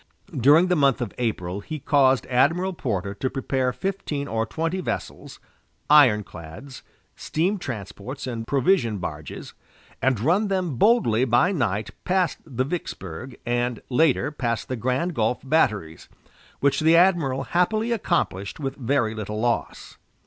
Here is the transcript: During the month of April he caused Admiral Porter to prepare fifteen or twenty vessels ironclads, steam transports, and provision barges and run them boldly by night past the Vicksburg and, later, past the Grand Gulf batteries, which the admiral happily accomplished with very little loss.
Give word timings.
During 0.35 0.65
the 0.65 0.75
month 0.75 0.99
of 0.99 1.13
April 1.19 1.59
he 1.59 1.77
caused 1.77 2.25
Admiral 2.25 2.73
Porter 2.73 3.13
to 3.13 3.29
prepare 3.29 3.71
fifteen 3.71 4.27
or 4.27 4.47
twenty 4.47 4.81
vessels 4.81 5.39
ironclads, 5.91 6.81
steam 7.15 7.59
transports, 7.59 8.25
and 8.25 8.47
provision 8.47 8.97
barges 8.97 9.53
and 10.01 10.19
run 10.19 10.47
them 10.47 10.77
boldly 10.77 11.23
by 11.23 11.51
night 11.51 11.91
past 12.03 12.39
the 12.43 12.63
Vicksburg 12.63 13.37
and, 13.45 13.79
later, 13.89 14.31
past 14.31 14.69
the 14.69 14.75
Grand 14.75 15.13
Gulf 15.13 15.41
batteries, 15.43 16.09
which 16.61 16.79
the 16.79 16.95
admiral 16.95 17.43
happily 17.53 17.91
accomplished 17.91 18.59
with 18.59 18.77
very 18.77 19.13
little 19.13 19.39
loss. 19.39 19.97